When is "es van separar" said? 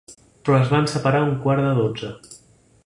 0.61-1.21